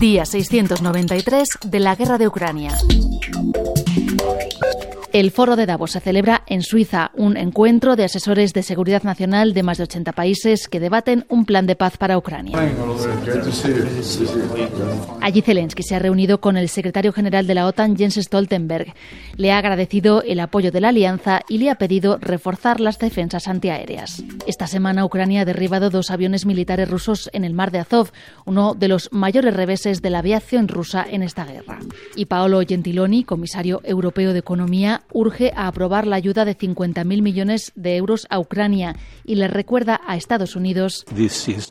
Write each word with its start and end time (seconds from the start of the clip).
Día 0.00 0.24
693 0.24 1.48
de 1.64 1.80
la 1.80 1.96
guerra 1.96 2.18
de 2.18 2.28
Ucrania. 2.28 2.70
El 5.12 5.32
Foro 5.32 5.56
de 5.56 5.66
Davos 5.66 5.90
se 5.90 5.98
celebra 5.98 6.37
en 6.48 6.62
Suiza, 6.62 7.10
un 7.14 7.36
encuentro 7.36 7.96
de 7.96 8.04
asesores 8.04 8.52
de 8.52 8.62
seguridad 8.62 9.02
nacional 9.02 9.54
de 9.54 9.62
más 9.62 9.78
de 9.78 9.84
80 9.84 10.12
países 10.12 10.68
que 10.68 10.80
debaten 10.80 11.24
un 11.28 11.44
plan 11.44 11.66
de 11.66 11.76
paz 11.76 11.96
para 11.96 12.18
Ucrania. 12.18 12.58
Allí 15.20 15.42
Zelensky 15.42 15.82
se 15.82 15.94
ha 15.94 15.98
reunido 15.98 16.40
con 16.40 16.56
el 16.56 16.68
secretario 16.68 17.12
general 17.12 17.46
de 17.46 17.54
la 17.54 17.66
OTAN, 17.66 17.96
Jens 17.96 18.16
Stoltenberg. 18.16 18.94
Le 19.36 19.52
ha 19.52 19.58
agradecido 19.58 20.22
el 20.22 20.40
apoyo 20.40 20.70
de 20.70 20.80
la 20.80 20.88
alianza 20.88 21.42
y 21.48 21.58
le 21.58 21.70
ha 21.70 21.76
pedido 21.76 22.18
reforzar 22.18 22.80
las 22.80 22.98
defensas 22.98 23.48
antiaéreas. 23.48 24.22
Esta 24.46 24.66
semana 24.66 25.04
Ucrania 25.04 25.42
ha 25.42 25.44
derribado 25.44 25.90
dos 25.90 26.10
aviones 26.10 26.46
militares 26.46 26.88
rusos 26.88 27.30
en 27.32 27.44
el 27.44 27.54
mar 27.54 27.70
de 27.70 27.80
Azov, 27.80 28.10
uno 28.44 28.74
de 28.74 28.88
los 28.88 29.10
mayores 29.12 29.54
reveses 29.54 30.02
de 30.02 30.10
la 30.10 30.20
aviación 30.20 30.68
rusa 30.68 31.04
en 31.08 31.22
esta 31.22 31.44
guerra. 31.44 31.78
Y 32.16 32.26
Paolo 32.26 32.60
Gentiloni, 32.66 33.24
comisario 33.24 33.80
europeo 33.84 34.32
de 34.32 34.38
Economía, 34.38 35.02
urge 35.12 35.52
a 35.54 35.66
aprobar 35.68 36.06
la 36.06 36.16
ayuda 36.16 36.37
de 36.44 36.56
50.000 36.56 37.22
millones 37.22 37.72
de 37.74 37.96
euros 37.96 38.26
a 38.30 38.38
Ucrania 38.38 38.96
y 39.24 39.36
le 39.36 39.48
recuerda 39.48 40.00
a 40.06 40.16
Estados 40.16 40.56
Unidos 40.56 41.04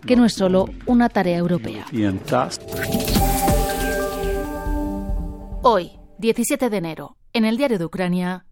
que 0.06 0.16
no 0.16 0.26
es 0.26 0.34
solo 0.34 0.70
una 0.86 1.10
tarea 1.10 1.38
europea. 1.38 1.86
Hoy, 5.64 5.92
17 6.20 6.70
de 6.70 6.78
enero, 6.78 7.18
en 7.34 7.46
el 7.46 7.58
diario 7.58 7.78
de 7.78 7.86
Ucrania. 7.86 8.46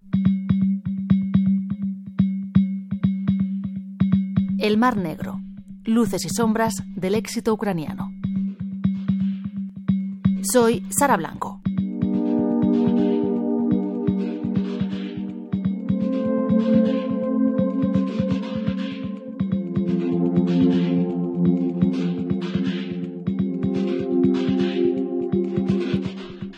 El 4.60 4.78
Mar 4.78 4.98
Negro. 4.98 5.40
Luces 5.84 6.26
y 6.26 6.30
sombras 6.30 6.74
del 6.96 7.16
éxito 7.16 7.54
ucraniano. 7.54 8.10
Soy 10.42 10.86
Sara 10.90 11.18
Blanco. 11.18 11.62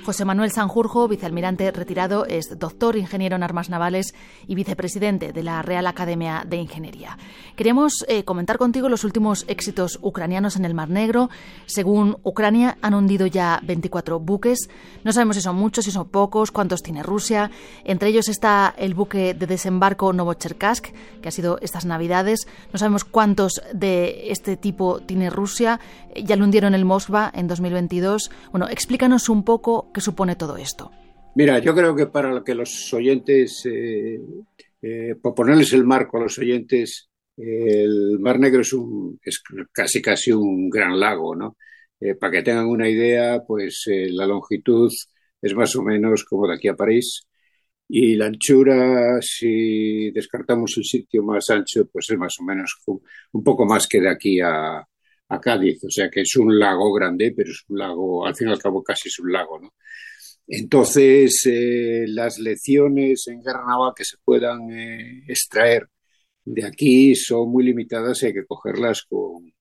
José 0.08 0.24
Manuel 0.24 0.52
Sanjurjo, 0.52 1.10
vicealmirante 1.10 1.70
retirado, 1.70 2.26
es 2.26 2.58
doctor 2.58 2.96
ingeniero 2.96 3.36
en 3.36 3.44
armas 3.44 3.70
navales 3.70 4.16
y 4.48 4.56
vicepresidente 4.56 5.34
de 5.34 5.44
la 5.44 5.62
Real 5.62 5.86
Academia 5.86 6.46
de 6.48 6.56
Ingeniería. 6.56 7.18
Queremos 7.58 8.06
eh, 8.08 8.24
comentar 8.24 8.58
contigo 8.58 8.88
los 8.88 9.04
últimos 9.04 9.44
éxitos 9.50 10.00
ucranianos 10.02 10.56
en 10.56 10.64
el 10.64 10.74
Mar 10.74 10.90
Negro. 10.90 11.30
Según 11.66 12.20
Ucrania, 12.24 12.78
han 12.82 12.94
hundido 12.94 13.28
ya 13.28 13.60
24 13.64 14.22
buques. 14.22 14.70
No 15.04 15.12
sabemos 15.12 15.36
si 15.36 15.42
son 15.42 15.58
muchos, 15.58 15.84
si 15.84 15.92
son 15.92 16.08
pocos, 16.08 16.52
cuántos 16.52 16.84
tiene 16.84 17.04
Rusia. 17.04 17.52
Entre 17.84 18.08
ellos 18.08 18.30
está 18.30 18.74
el 18.78 18.94
buque 18.94 19.34
de 19.34 19.46
desembarco 19.46 20.14
Novocherkassk, 20.14 20.88
que 21.22 21.28
ha 21.28 21.32
sido 21.32 21.60
estas 21.62 21.84
Navidades. 21.84 22.48
No 22.72 22.80
sabemos 22.80 23.04
cuántos 23.04 23.62
de 23.74 24.32
este 24.32 24.56
tipo 24.56 25.02
tiene 25.02 25.30
Rusia. 25.30 25.82
Ya 26.16 26.38
lo 26.38 26.46
hundieron 26.46 26.76
el 26.76 26.86
Moskva 26.86 27.30
en 27.36 27.50
2022. 27.50 28.32
Bueno, 28.52 28.70
explícanos 28.70 29.28
un 29.28 29.44
poco 29.44 29.90
¿Qué 29.98 30.02
supone 30.02 30.36
todo 30.36 30.56
esto? 30.58 30.92
Mira, 31.34 31.58
yo 31.58 31.74
creo 31.74 31.96
que 31.96 32.06
para 32.06 32.44
que 32.44 32.54
los 32.54 32.94
oyentes, 32.94 33.66
eh, 33.66 34.22
eh, 34.80 35.16
por 35.20 35.34
ponerles 35.34 35.74
el 35.74 35.86
marco 35.86 36.18
a 36.18 36.22
los 36.22 36.38
oyentes, 36.38 37.10
el 37.36 38.20
Mar 38.20 38.40
Negro 38.40 38.62
es, 38.62 38.76
es 39.24 39.44
casi 39.72 40.00
casi 40.00 40.32
un 40.32 40.70
gran 40.70 41.00
lago, 41.00 41.36
¿no? 41.36 41.58
Eh, 42.00 42.14
para 42.14 42.32
que 42.32 42.44
tengan 42.44 42.68
una 42.68 42.88
idea, 42.88 43.40
pues 43.40 43.86
la 43.88 44.28
longitud 44.28 44.92
es 45.42 45.56
más 45.56 45.76
o 45.76 45.82
menos 45.82 46.24
como 46.26 46.48
de 46.48 46.54
aquí 46.54 46.68
a 46.68 46.76
París 46.76 47.24
y 47.88 48.14
la 48.14 48.28
anchura, 48.28 49.20
si 49.22 50.12
descartamos 50.12 50.78
el 50.78 50.84
sitio 50.84 51.24
más 51.24 51.50
ancho, 51.50 51.90
pues 51.92 52.08
es 52.12 52.20
más 52.20 52.36
o 52.40 52.44
menos 52.44 52.72
un 52.86 53.44
poco 53.44 53.66
más 53.66 53.88
que 53.88 54.00
de 54.00 54.12
aquí 54.12 54.40
a, 54.42 54.88
a 55.30 55.40
Cádiz, 55.40 55.84
o 55.84 55.90
sea 55.90 56.10
que 56.10 56.22
es 56.22 56.36
un 56.38 56.58
lago 56.58 56.94
grande, 56.94 57.34
pero 57.36 57.52
es 57.52 57.64
un 57.70 57.80
lago, 57.80 58.26
al 58.26 58.36
fin 58.36 58.50
y 58.50 58.52
al 58.52 58.60
cabo 58.60 58.84
casi 58.84 59.10
es 59.10 59.20
un 59.20 59.32
lago, 59.32 59.60
¿no? 59.60 59.74
Entonces, 60.48 61.42
eh, 61.46 62.06
las 62.08 62.40
lecciones 62.40 63.28
en 63.28 63.42
guerra 63.44 63.94
que 63.96 64.06
se 64.06 64.18
puedan 64.24 64.72
eh, 64.72 65.24
extraer 65.28 65.90
de 66.46 66.66
aquí 66.66 67.16
son 67.16 67.52
muy 67.52 67.66
limitadas 67.66 68.24
y 68.24 68.28
hay 68.28 68.34
que 68.34 68.46
cogerlas 68.46 69.04
con, 69.04 69.54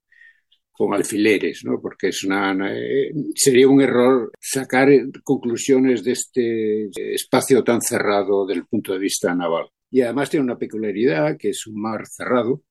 con 0.71 0.95
alfileres, 0.95 1.63
¿no? 1.65 1.81
Porque 1.81 2.09
es 2.09 2.23
una, 2.25 2.55
eh, 2.73 3.11
sería 3.35 3.69
un 3.69 3.81
error 3.81 4.31
sacar 4.41 4.89
conclusiones 5.25 6.05
de 6.05 6.13
este 6.13 6.91
espacio 7.15 7.65
tan 7.65 7.81
cerrado 7.81 8.47
del 8.47 8.67
punto 8.67 8.93
de 8.93 9.01
vista 9.01 9.35
naval. 9.35 9.69
Y 9.91 10.03
además 10.03 10.31
tiene 10.31 10.45
una 10.45 10.59
peculiaridad, 10.59 11.37
que 11.37 11.51
es 11.51 11.67
un 11.67 11.81
mar 11.81 12.07
cerrado, 12.07 12.63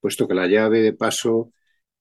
puesto 0.00 0.28
que 0.28 0.34
la 0.34 0.46
llave 0.48 0.82
de 0.82 0.92
paso 0.92 1.52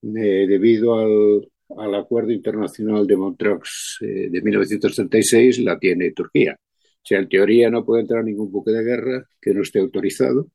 debido 0.01 0.99
al, 0.99 1.95
acuerdo 1.95 2.31
internacional 2.31 3.05
de 3.07 3.17
Montreux 3.17 3.99
eh, 4.01 4.29
de 4.29 4.41
1936, 4.41 5.59
la 5.59 5.79
tiene 5.79 6.11
Turquía. 6.11 6.57
O 6.59 7.03
sea, 7.03 7.19
en 7.19 7.29
teoría 7.29 7.69
no 7.69 7.85
puede 7.85 8.01
entrar 8.01 8.23
ningún 8.23 8.51
buque 8.51 8.71
de 8.71 8.83
guerra 8.83 9.25
que 9.39 9.53
no 9.53 9.61
esté 9.61 9.79
autorizado 9.79 10.51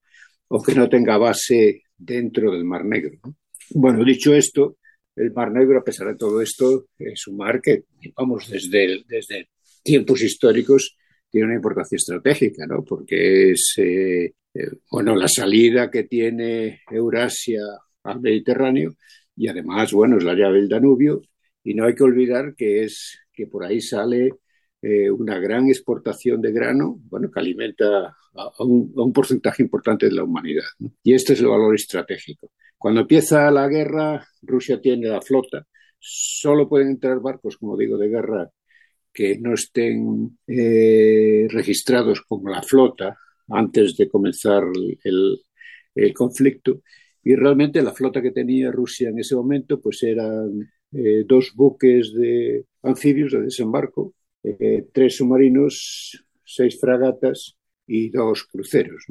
o 0.48 0.62
que 0.62 0.74
no 0.74 0.88
tenga 0.88 1.18
base 1.18 1.82
dentro 1.96 2.52
del 2.52 2.64
Mar 2.64 2.84
Negro. 2.84 3.18
Bueno, 3.70 4.04
dicho 4.04 4.34
esto, 4.34 4.76
el 5.16 5.32
Mar 5.32 5.50
Negro, 5.50 5.80
a 5.80 5.84
pesar 5.84 6.08
de 6.08 6.16
todo 6.16 6.40
esto, 6.40 6.86
es 6.98 7.26
un 7.26 7.38
mar 7.38 7.60
que, 7.60 7.84
vamos, 8.14 8.48
desde, 8.48 9.02
desde 9.08 9.48
tiempos 9.82 10.22
históricos 10.22 10.96
tiene 11.30 11.46
una 11.46 11.56
importancia 11.56 11.96
estratégica, 11.96 12.66
¿no? 12.66 12.84
Porque 12.84 13.50
es, 13.50 13.74
eh, 13.78 14.34
eh, 14.54 14.70
bueno, 14.90 15.16
la 15.16 15.28
salida 15.28 15.90
que 15.90 16.04
tiene 16.04 16.80
Eurasia 16.90 17.60
al 18.04 18.20
Mediterráneo 18.20 18.94
y 19.36 19.48
además, 19.48 19.92
bueno, 19.92 20.16
es 20.18 20.24
la 20.24 20.34
llave 20.34 20.58
del 20.58 20.68
Danubio 20.68 21.20
y 21.62 21.74
no 21.74 21.84
hay 21.84 21.94
que 21.94 22.04
olvidar 22.04 22.54
que 22.56 22.84
es 22.84 23.18
que 23.32 23.46
por 23.46 23.64
ahí 23.64 23.80
sale 23.80 24.30
eh, 24.82 25.10
una 25.10 25.38
gran 25.38 25.68
exportación 25.68 26.40
de 26.40 26.52
grano, 26.52 26.98
bueno, 27.08 27.30
que 27.30 27.40
alimenta 27.40 28.16
a 28.34 28.64
un, 28.64 29.12
porcentaje 29.12 29.62
importante 29.62 30.06
de 30.06 30.12
la 30.12 30.24
humanidad. 30.24 30.64
Y 31.02 31.14
este 31.14 31.34
es 31.34 31.40
el 31.40 31.48
valor 31.48 31.74
estratégico. 31.74 32.52
Cuando 32.78 33.00
empieza 33.02 33.50
la 33.50 33.68
guerra, 33.68 34.26
Rusia 34.42 34.80
tiene 34.80 35.08
la 35.08 35.20
flota. 35.20 35.66
Solo 35.98 36.68
pueden 36.68 36.88
entrar 36.90 37.20
barcos, 37.20 37.56
como 37.56 37.76
digo, 37.76 37.98
de 37.98 38.08
guerra 38.08 38.50
que 39.12 39.38
no 39.38 39.54
estén 39.54 40.38
eh, 40.46 41.46
registrados 41.50 42.20
como 42.22 42.50
la 42.50 42.62
flota 42.62 43.16
antes 43.48 43.96
de 43.96 44.08
comenzar 44.08 44.64
el, 45.04 45.40
el 45.94 46.14
conflicto 46.14 46.82
y 47.26 47.34
realmente 47.34 47.82
la 47.82 47.92
flota 47.92 48.22
que 48.22 48.30
tenía 48.30 48.70
Rusia 48.70 49.08
en 49.08 49.18
ese 49.18 49.34
momento 49.34 49.80
pues 49.80 50.00
eran 50.04 50.60
eh, 50.92 51.24
dos 51.26 51.52
buques 51.56 52.14
de 52.14 52.66
anfibios 52.84 53.32
de 53.32 53.42
desembarco, 53.42 54.14
eh, 54.44 54.86
tres 54.92 55.16
submarinos, 55.16 56.24
seis 56.44 56.78
fragatas 56.80 57.56
y 57.84 58.10
dos 58.10 58.44
cruceros. 58.44 59.06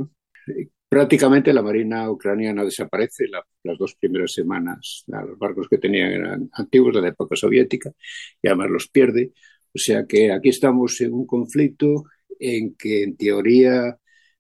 Prácticamente 0.88 1.52
la 1.52 1.62
marina 1.62 2.10
ucraniana 2.10 2.64
desaparece 2.64 3.26
las 3.28 3.78
dos 3.78 3.96
primeras 3.96 4.32
semanas. 4.32 5.04
Los 5.08 5.38
barcos 5.38 5.68
que 5.68 5.78
tenían 5.78 6.14
eran 6.14 6.50
antiguos 6.54 6.96
de 6.96 7.02
la 7.02 7.10
época 7.10 7.36
soviética 7.36 7.92
y 8.42 8.48
además 8.48 8.70
los 8.70 8.88
pierde. 8.88 9.34
O 9.74 9.78
sea 9.78 10.06
que 10.06 10.32
aquí 10.32 10.48
estamos 10.48 11.02
en 11.02 11.12
un 11.12 11.26
conflicto 11.26 12.06
en 12.40 12.76
que 12.76 13.04
en 13.04 13.18
teoría 13.18 13.98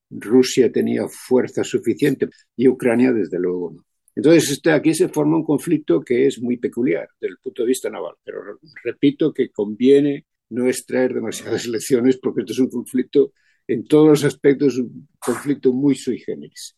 Rusia 0.09 0.71
tenía 0.71 1.07
fuerza 1.07 1.63
suficiente 1.63 2.29
y 2.55 2.67
Ucrania 2.67 3.11
desde 3.11 3.39
luego 3.39 3.71
no. 3.75 3.85
Entonces 4.15 4.49
este, 4.51 4.71
aquí 4.71 4.93
se 4.93 5.09
forma 5.09 5.37
un 5.37 5.43
conflicto 5.43 6.01
que 6.01 6.25
es 6.27 6.41
muy 6.41 6.57
peculiar 6.57 7.09
desde 7.19 7.33
el 7.33 7.39
punto 7.39 7.63
de 7.63 7.67
vista 7.67 7.89
naval, 7.89 8.15
pero 8.23 8.41
repito 8.83 9.33
que 9.33 9.51
conviene 9.51 10.25
no 10.49 10.67
extraer 10.67 11.13
demasiadas 11.13 11.65
lecciones 11.67 12.17
porque 12.17 12.41
esto 12.41 12.53
es 12.53 12.59
un 12.59 12.69
conflicto 12.69 13.33
en 13.67 13.85
todos 13.87 14.07
los 14.07 14.23
aspectos, 14.23 14.77
un 14.77 15.07
conflicto 15.19 15.73
muy 15.73 15.95
sui 15.95 16.19
generis. 16.19 16.75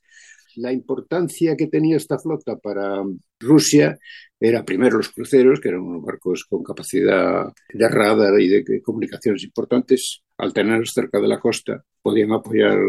La 0.58 0.72
importancia 0.74 1.56
que 1.56 1.68
tenía 1.68 1.98
esta 1.98 2.18
flota 2.18 2.58
para 2.58 3.04
Rusia 3.40 3.98
era 4.40 4.66
primero 4.66 4.98
los 4.98 5.10
cruceros, 5.10 5.60
que 5.60 5.70
eran 5.70 5.82
unos 5.82 6.04
barcos 6.04 6.46
con 6.50 6.64
capacidad 6.64 7.46
de 7.74 7.88
radar 7.90 8.40
y 8.40 8.48
de 8.48 8.82
comunicaciones 8.82 9.44
importantes, 9.44 10.24
al 10.38 10.54
tenerlos 10.54 10.92
cerca 10.94 11.20
de 11.20 11.28
la 11.28 11.40
costa, 11.40 11.84
podían 12.02 12.32
apoyar 12.32 12.80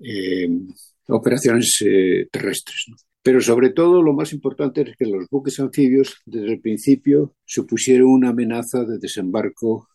eh, 0.00 0.48
operaciones 1.08 1.76
eh, 1.84 2.28
terrestres. 2.30 2.86
Pero 3.22 3.40
sobre 3.40 3.70
todo 3.70 4.02
lo 4.02 4.12
más 4.12 4.32
importante 4.32 4.82
es 4.82 4.96
que 4.96 5.06
los 5.06 5.26
buques 5.30 5.58
anfibios 5.58 6.20
desde 6.24 6.52
el 6.52 6.60
principio 6.60 7.34
supusieron 7.44 8.08
una 8.08 8.30
amenaza 8.30 8.84
de 8.84 8.98
desembarco, 8.98 9.88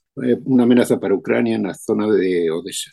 una 0.45 0.63
amenaza 0.63 0.99
para 0.99 1.15
Ucrania 1.15 1.55
en 1.55 1.63
la 1.63 1.73
zona 1.73 2.07
de 2.11 2.49
Odessa. 2.51 2.91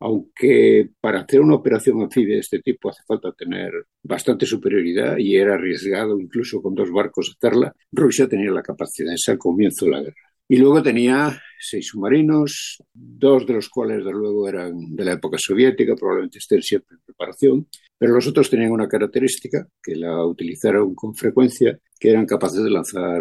Aunque 0.00 0.90
para 1.00 1.20
hacer 1.20 1.40
una 1.40 1.56
operación 1.56 2.00
anfibia 2.00 2.34
de 2.34 2.40
este 2.40 2.60
tipo 2.60 2.88
hace 2.88 3.02
falta 3.06 3.32
tener 3.32 3.70
bastante 4.02 4.46
superioridad 4.46 5.18
y 5.18 5.36
era 5.36 5.54
arriesgado 5.54 6.18
incluso 6.18 6.62
con 6.62 6.74
dos 6.74 6.90
barcos 6.90 7.36
hacerla, 7.36 7.74
Rusia 7.92 8.26
tenía 8.26 8.50
la 8.50 8.62
capacidad, 8.62 9.12
ese 9.12 9.32
al 9.32 9.38
comienzo 9.38 9.84
de 9.84 9.90
la 9.90 10.00
guerra. 10.00 10.30
Y 10.48 10.56
luego 10.56 10.82
tenía 10.82 11.40
seis 11.60 11.86
submarinos, 11.88 12.82
dos 12.92 13.46
de 13.46 13.52
los 13.52 13.68
cuales, 13.68 13.98
desde 13.98 14.10
luego, 14.10 14.48
eran 14.48 14.96
de 14.96 15.04
la 15.04 15.12
época 15.12 15.36
soviética, 15.38 15.94
probablemente 15.94 16.38
estén 16.38 16.60
siempre 16.60 16.96
en 16.96 17.02
preparación, 17.04 17.68
pero 17.96 18.14
los 18.14 18.26
otros 18.26 18.50
tenían 18.50 18.72
una 18.72 18.88
característica, 18.88 19.68
que 19.80 19.94
la 19.94 20.26
utilizaron 20.26 20.94
con 20.96 21.14
frecuencia, 21.14 21.78
que 22.00 22.10
eran 22.10 22.26
capaces 22.26 22.64
de 22.64 22.70
lanzar 22.70 23.20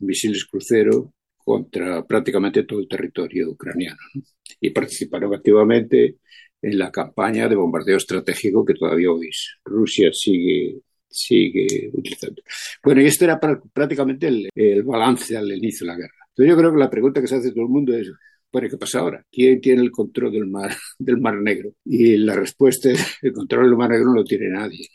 misiles 0.00 0.46
crucero 0.46 1.12
contra 1.44 2.04
prácticamente 2.04 2.64
todo 2.64 2.80
el 2.80 2.88
territorio 2.88 3.50
ucraniano. 3.50 3.98
Y 4.60 4.70
participaron 4.70 5.34
activamente 5.34 6.16
en 6.62 6.78
la 6.78 6.90
campaña 6.90 7.48
de 7.48 7.56
bombardeo 7.56 7.98
estratégico 7.98 8.64
que 8.64 8.74
todavía 8.74 9.12
hoy 9.12 9.30
Rusia 9.64 10.10
sigue 10.12 10.80
sigue 11.14 11.90
utilizando. 11.92 12.42
Bueno, 12.82 13.00
y 13.00 13.06
este 13.06 13.24
era 13.24 13.38
prácticamente 13.38 14.28
el, 14.54 14.82
balance 14.82 15.36
al 15.36 15.52
inicio 15.52 15.86
de 15.86 15.92
la 15.92 15.98
guerra. 15.98 16.14
Entonces 16.30 16.50
yo 16.50 16.56
creo 16.58 16.72
que 16.72 16.78
la 16.78 16.90
pregunta 16.90 17.20
que 17.20 17.28
se 17.28 17.36
hace 17.36 17.52
todo 17.52 17.62
el 17.62 17.70
mundo 17.70 17.96
es, 17.96 18.10
bueno, 18.52 18.68
¿qué 18.68 18.76
pasa 18.76 18.98
ahora? 19.00 19.24
¿Quién 19.30 19.60
tiene 19.60 19.82
el 19.82 19.90
control 19.90 20.32
del 20.32 20.46
mar, 20.46 20.74
del 20.98 21.18
mar 21.18 21.40
Negro? 21.40 21.74
Y 21.84 22.16
la 22.16 22.34
respuesta 22.34 22.90
es, 22.90 23.18
el 23.22 23.32
control 23.32 23.66
del 23.66 23.76
mar 23.76 23.90
Negro 23.90 24.06
no 24.06 24.14
lo 24.14 24.24
tiene 24.24 24.48
nadie, 24.48 24.88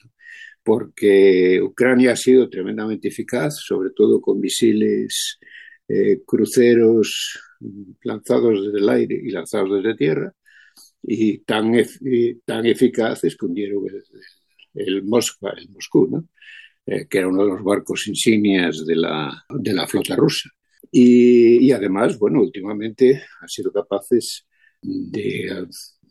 porque 0.63 1.61
Ucrania 1.61 2.11
ha 2.11 2.15
sido 2.15 2.49
tremendamente 2.49 3.07
eficaz, 3.07 3.55
sobre 3.65 3.91
todo 3.91 4.19
con 4.21 4.39
misiles 4.39 5.39
eh, 5.89 6.21
cruceros 6.25 7.39
lanzados 8.03 8.65
desde 8.65 8.79
el 8.79 8.89
aire 8.89 9.19
y 9.21 9.31
lanzados 9.31 9.83
desde 9.83 9.97
tierra, 9.97 10.33
y 11.01 11.39
tan, 11.39 11.73
tan 12.45 12.65
eficaces 12.65 13.35
que 13.35 13.45
hundieron 13.45 13.85
el, 13.87 14.03
el, 14.75 15.03
Moskva, 15.03 15.51
el 15.57 15.69
Moscú, 15.69 16.07
¿no? 16.09 16.27
Eh, 16.85 17.07
que 17.09 17.19
era 17.19 17.27
uno 17.27 17.43
de 17.43 17.51
los 17.51 17.63
barcos 17.63 18.07
insignias 18.07 18.85
de 18.85 18.95
la, 18.95 19.45
de 19.49 19.73
la 19.73 19.87
flota 19.87 20.15
rusa. 20.15 20.49
Y, 20.91 21.65
y, 21.67 21.71
además, 21.71 22.17
bueno, 22.17 22.41
últimamente 22.41 23.23
han 23.41 23.49
sido 23.49 23.71
capaces 23.71 24.45
de 24.81 25.67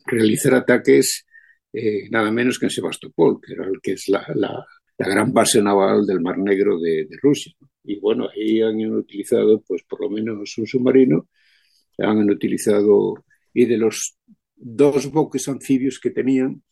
realizar 0.06 0.54
ataques 0.54 1.26
eh, 1.72 2.08
nada 2.10 2.30
menos 2.30 2.58
que 2.58 2.66
en 2.66 2.70
Sebastopol, 2.70 3.40
que 3.40 3.52
era 3.52 3.66
el 3.66 3.80
que 3.82 3.92
es 3.92 4.08
la, 4.08 4.26
la, 4.34 4.66
la 4.98 5.08
gran 5.08 5.32
base 5.32 5.62
naval 5.62 6.04
del 6.06 6.20
Mar 6.20 6.38
Negro 6.38 6.78
de, 6.78 7.06
de 7.06 7.16
Rusia. 7.22 7.52
Y 7.84 7.98
bueno, 8.00 8.28
ahí 8.28 8.60
han 8.60 8.78
utilizado, 8.94 9.62
pues 9.66 9.82
por 9.88 10.02
lo 10.02 10.10
menos 10.10 10.58
un 10.58 10.66
submarino, 10.66 11.28
han 11.98 12.28
utilizado, 12.30 13.24
y 13.54 13.64
de 13.64 13.78
los 13.78 14.16
dos 14.56 15.10
buques 15.10 15.48
anfibios 15.48 15.98
que 16.00 16.10
tenían, 16.10 16.62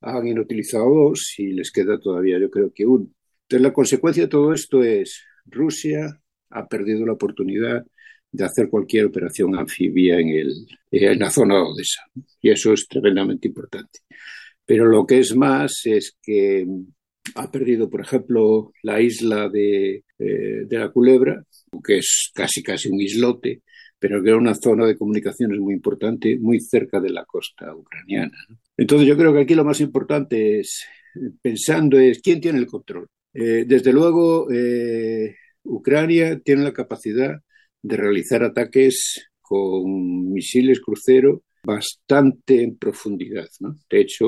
han 0.00 0.26
inutilizado 0.26 0.88
dos 0.88 1.34
y 1.38 1.52
les 1.52 1.70
queda 1.70 1.98
todavía 1.98 2.38
yo 2.38 2.50
creo 2.50 2.72
que 2.74 2.86
uno. 2.86 3.08
Entonces 3.42 3.62
la 3.62 3.72
consecuencia 3.72 4.24
de 4.24 4.28
todo 4.28 4.52
esto 4.52 4.82
es 4.82 5.22
Rusia 5.44 6.20
ha 6.50 6.66
perdido 6.66 7.04
la 7.06 7.12
oportunidad 7.12 7.84
de 8.30 8.44
hacer 8.44 8.68
cualquier 8.68 9.06
operación 9.06 9.56
anfibia 9.56 10.18
en, 10.18 10.28
el, 10.28 10.66
en 10.90 11.18
la 11.18 11.30
zona 11.30 11.54
de 11.54 11.60
Odessa. 11.60 12.02
Y 12.40 12.50
eso 12.50 12.72
es 12.72 12.86
tremendamente 12.86 13.48
importante. 13.48 14.00
Pero 14.64 14.86
lo 14.86 15.06
que 15.06 15.20
es 15.20 15.34
más 15.34 15.82
es 15.84 16.16
que 16.20 16.66
ha 17.34 17.50
perdido, 17.50 17.90
por 17.90 18.00
ejemplo, 18.00 18.72
la 18.82 19.00
isla 19.00 19.48
de, 19.48 20.04
eh, 20.18 20.64
de 20.66 20.78
la 20.78 20.90
Culebra, 20.90 21.44
que 21.84 21.98
es 21.98 22.30
casi 22.34 22.62
casi 22.62 22.88
un 22.88 23.00
islote, 23.00 23.62
pero 23.98 24.22
que 24.22 24.28
era 24.28 24.38
una 24.38 24.54
zona 24.54 24.86
de 24.86 24.96
comunicaciones 24.96 25.58
muy 25.58 25.74
importante, 25.74 26.38
muy 26.38 26.60
cerca 26.60 27.00
de 27.00 27.10
la 27.10 27.24
costa 27.24 27.74
ucraniana. 27.74 28.36
Entonces 28.76 29.08
yo 29.08 29.16
creo 29.16 29.32
que 29.32 29.40
aquí 29.40 29.54
lo 29.54 29.64
más 29.64 29.80
importante 29.80 30.60
es, 30.60 30.84
pensando 31.42 31.98
es, 31.98 32.20
¿quién 32.20 32.40
tiene 32.40 32.58
el 32.58 32.66
control? 32.66 33.08
Eh, 33.32 33.64
desde 33.66 33.92
luego, 33.92 34.50
eh, 34.50 35.36
Ucrania 35.64 36.38
tiene 36.40 36.62
la 36.62 36.72
capacidad 36.72 37.40
de 37.82 37.96
realizar 37.96 38.42
ataques 38.42 39.28
con 39.40 40.32
misiles 40.32 40.80
crucero 40.80 41.42
bastante 41.66 42.62
en 42.62 42.78
profundidad. 42.78 43.48
¿no? 43.60 43.76
De 43.90 44.00
hecho, 44.00 44.26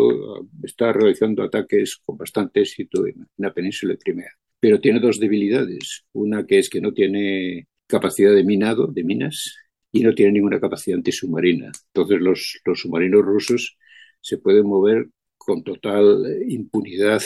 está 0.62 0.92
realizando 0.92 1.42
ataques 1.42 1.96
con 2.04 2.18
bastante 2.18 2.60
éxito 2.60 3.06
en 3.06 3.26
la 3.36 3.54
península 3.54 3.92
de 3.92 3.98
Crimea. 3.98 4.30
Pero 4.60 4.80
tiene 4.80 4.98
dos 4.98 5.18
debilidades. 5.18 6.04
Una 6.12 6.44
que 6.44 6.58
es 6.58 6.68
que 6.68 6.80
no 6.80 6.92
tiene 6.92 7.68
capacidad 7.86 8.34
de 8.34 8.44
minado, 8.44 8.88
de 8.88 9.04
minas, 9.04 9.68
y 9.92 10.02
no 10.02 10.14
tiene 10.14 10.32
ninguna 10.32 10.60
capacidad 10.60 10.96
antisubmarina. 10.96 11.70
Entonces 11.94 12.20
los, 12.20 12.60
submarinos 12.74 13.22
rusos 13.22 13.78
se 14.20 14.38
pueden 14.38 14.66
mover 14.66 15.08
con 15.36 15.62
total 15.62 16.26
impunidad 16.48 17.22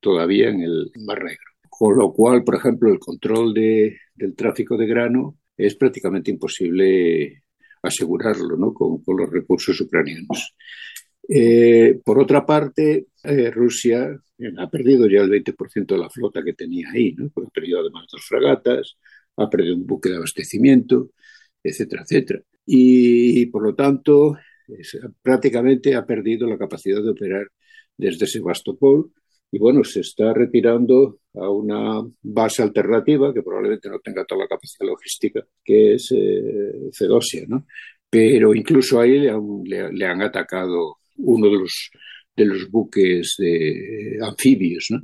todavía 0.00 0.50
en 0.50 0.60
el 0.60 0.90
Mar 1.06 1.22
Negro. 1.22 1.52
Con 1.70 1.96
lo 1.96 2.12
cual, 2.12 2.44
por 2.44 2.56
ejemplo, 2.56 2.92
el 2.92 2.98
control 2.98 3.54
de, 3.54 3.96
del 4.14 4.34
tráfico 4.34 4.76
de 4.76 4.86
grano 4.86 5.38
es 5.56 5.76
prácticamente 5.76 6.30
imposible 6.30 7.41
asegurarlo 7.82 8.56
¿no? 8.56 8.72
con, 8.72 9.02
con 9.02 9.16
los 9.16 9.30
recursos 9.30 9.80
ucranianos. 9.80 10.54
Eh, 11.28 12.00
por 12.04 12.18
otra 12.18 12.44
parte, 12.44 13.06
eh, 13.22 13.50
Rusia 13.50 14.18
ha 14.58 14.70
perdido 14.70 15.08
ya 15.08 15.20
el 15.20 15.30
20% 15.30 15.94
de 15.94 16.00
la 16.00 16.10
flota 16.10 16.42
que 16.42 16.52
tenía 16.54 16.90
ahí, 16.92 17.14
¿no? 17.14 17.26
ha 17.26 17.50
perdido 17.50 17.80
además 17.80 18.06
dos 18.10 18.24
fragatas, 18.26 18.96
ha 19.36 19.48
perdido 19.48 19.76
un 19.76 19.86
buque 19.86 20.08
de 20.10 20.16
abastecimiento, 20.16 21.10
etcétera, 21.62 22.02
etcétera. 22.02 22.42
Y, 22.66 23.46
por 23.46 23.62
lo 23.62 23.74
tanto, 23.74 24.36
prácticamente 25.22 25.94
ha 25.94 26.06
perdido 26.06 26.48
la 26.48 26.58
capacidad 26.58 27.02
de 27.02 27.10
operar 27.10 27.48
desde 27.96 28.26
Sebastopol 28.26 29.12
y 29.54 29.58
bueno, 29.58 29.84
se 29.84 30.00
está 30.00 30.32
retirando 30.32 31.20
a 31.34 31.50
una 31.50 32.02
base 32.22 32.62
alternativa 32.62 33.34
que 33.34 33.42
probablemente 33.42 33.90
no 33.90 34.00
tenga 34.00 34.24
toda 34.24 34.44
la 34.44 34.48
capacidad 34.48 34.88
logística, 34.88 35.46
que 35.62 35.94
es 35.94 36.10
eh, 36.10 36.88
Fedosia, 36.90 37.44
¿no? 37.46 37.66
Pero 38.08 38.54
incluso 38.54 38.98
ahí 38.98 39.18
le 39.18 39.30
han, 39.30 39.62
le, 39.64 40.06
han 40.06 40.22
atacado 40.22 40.96
uno 41.18 41.50
de 41.50 41.58
los, 41.58 41.90
de 42.34 42.46
los 42.46 42.70
buques 42.70 43.34
de, 43.36 44.18
anfibios, 44.22 44.86
¿no? 44.88 45.02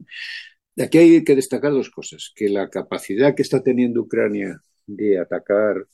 Aquí 0.82 0.96
hay 0.96 1.24
que 1.24 1.36
destacar 1.36 1.72
dos 1.72 1.90
cosas, 1.90 2.32
que 2.34 2.48
la 2.48 2.70
capacidad 2.70 3.34
que 3.34 3.42
está 3.42 3.62
teniendo 3.62 4.00
Ucrania 4.00 4.58
de 4.86 5.18
atacar 5.18 5.86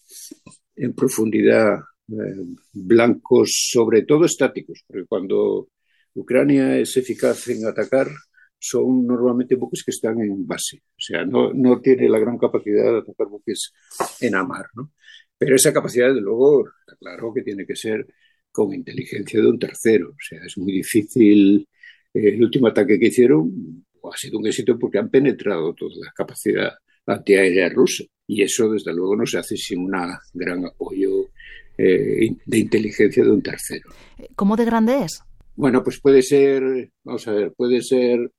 en 0.77 0.95
profundidad 0.95 1.81
eh, 2.09 2.45
blancos, 2.73 3.69
sobre 3.73 4.03
todo 4.03 4.27
estáticos, 4.27 4.85
porque 4.87 5.07
cuando 5.07 5.71
Ucrania 6.15 6.79
es 6.79 6.97
eficaz 6.97 7.49
en 7.49 7.67
atacar, 7.67 8.09
son 8.67 9.07
normalmente 9.07 9.57
buques 9.57 9.83
que 9.85 9.91
están 9.91 10.21
en 10.21 10.47
base, 10.47 10.83
o 10.87 11.01
sea, 11.01 11.25
no, 11.25 11.53
no 11.53 11.81
tiene 11.81 12.09
la 12.09 12.19
gran 12.19 12.39
capacidad 12.39 12.93
de 12.93 12.99
atacar 12.99 13.27
buques 13.29 13.73
en 14.21 14.35
amar, 14.35 14.67
¿no? 14.75 14.93
Pero 15.37 15.57
esa 15.57 15.73
capacidad, 15.73 16.15
de 16.15 16.21
luego, 16.21 16.67
está 16.67 16.97
claro 16.97 17.33
que 17.35 17.43
tiene 17.43 17.67
que 17.67 17.77
ser 17.77 18.07
con 18.51 18.73
inteligencia 18.73 19.41
de 19.41 19.49
un 19.49 19.59
tercero, 19.59 20.11
o 20.11 20.17
sea, 20.19 20.41
es 20.47 20.57
muy 20.57 20.73
difícil. 20.73 21.69
El 22.15 22.43
último 22.43 22.69
ataque 22.69 22.99
que 22.99 23.09
hicieron 23.09 23.85
ha 24.11 24.17
sido 24.17 24.39
un 24.39 24.47
éxito 24.47 24.79
porque 24.79 24.99
han 24.99 25.11
penetrado 25.11 25.75
toda 25.75 25.97
la 26.05 26.13
capacidad 26.13 26.73
antiaérea 27.07 27.69
rusa. 27.69 28.05
Y 28.27 28.43
eso, 28.43 28.71
desde 28.71 28.95
luego, 28.95 29.17
no 29.17 29.27
se 29.27 29.39
hace 29.39 29.57
sin 29.57 29.81
un 29.81 29.93
gran 30.33 30.65
apoyo 30.65 31.27
eh, 31.77 32.31
de 32.47 32.59
inteligencia 32.59 33.25
de 33.25 33.31
un 33.31 33.43
tercero. 33.43 33.91
¿Cómo 34.37 34.57
de 34.57 34.65
grande 34.65 35.05
es? 35.05 35.23
Bueno, 35.57 35.83
pues 35.83 36.01
puede 36.01 36.23
ser, 36.23 36.91
vamos 37.03 37.27
a 37.29 37.33
ver, 37.33 37.53
puede 37.53 37.83
ser, 37.83 38.31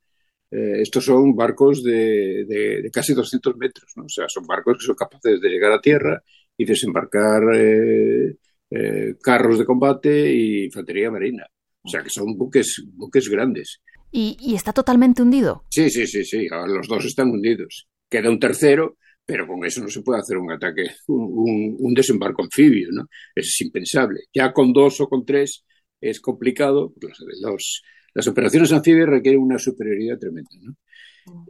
eh, 0.52 0.82
estos 0.82 1.06
son 1.06 1.36
barcos 1.36 1.84
de, 1.84 2.46
de, 2.48 2.82
de, 2.84 2.92
casi 2.92 3.14
200 3.14 3.58
metros, 3.58 3.92
¿no? 3.96 4.06
O 4.06 4.10
sea, 4.10 4.30
son 4.30 4.46
barcos 4.46 4.78
que 4.80 4.86
son 4.86 4.96
capaces 4.96 5.42
de 5.42 5.50
llegar 5.50 5.72
a 5.72 5.82
tierra 5.82 6.22
y 6.58 6.66
desembarcar 6.66 7.44
eh, 7.56 8.38
eh, 8.70 9.16
carros 9.22 9.60
de 9.60 9.66
combate 9.66 10.34
y 10.34 10.66
infantería 10.66 11.12
marina. 11.12 11.46
O 11.82 11.90
sea, 11.90 12.02
que 12.02 12.10
son 12.10 12.38
buques, 12.38 12.84
buques 12.94 13.30
grandes. 13.30 13.82
¿Y, 14.12 14.38
¿Y, 14.40 14.56
está 14.56 14.72
totalmente 14.72 15.22
hundido? 15.22 15.64
Sí, 15.70 15.90
sí, 15.90 16.08
sí, 16.08 16.24
sí, 16.24 16.48
los 16.50 16.88
dos 16.88 17.06
están 17.06 17.30
hundidos. 17.30 17.88
Queda 18.10 18.30
un 18.30 18.40
tercero, 18.40 18.98
pero 19.26 19.46
con 19.46 19.64
eso 19.66 19.82
no 19.82 19.90
se 19.90 20.02
puede 20.02 20.22
hacer 20.22 20.38
un 20.38 20.52
ataque, 20.52 20.90
un, 21.08 21.24
un, 21.24 21.76
un 21.80 21.94
desembarco 21.94 22.44
anfibio, 22.44 22.90
¿no? 22.92 23.08
Es 23.36 23.60
impensable. 23.62 24.22
Ya 24.34 24.54
con 24.54 24.72
dos 24.72 25.02
o 25.02 25.08
con 25.08 25.26
tres 25.26 25.66
es 26.00 26.20
complicado. 26.22 26.94
Los, 27.02 27.18
los, 27.42 27.84
las 28.16 28.28
operaciones 28.28 28.72
anfibias 28.72 29.08
requieren 29.08 29.42
una 29.42 29.60
superioridad 29.60 30.18
tremenda, 30.18 30.50
¿no? 30.62 30.76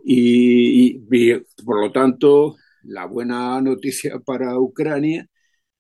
Y, 0.03 0.88
y, 0.88 1.01
y, 1.12 1.34
por 1.63 1.81
lo 1.81 1.91
tanto, 1.91 2.55
la 2.84 3.05
buena 3.05 3.60
noticia 3.62 4.19
para 4.19 4.60
Ucrania 4.60 5.27